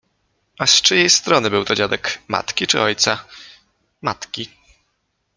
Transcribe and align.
”—Az 0.63 0.81
czyjej 0.81 1.09
strony 1.09 1.49
był 1.49 1.65
to 1.65 1.75
dziadek: 1.75 2.19
matki 2.27 2.67
czy 2.67 2.81
ojca?— 2.81 3.25
Matki. 4.01 4.49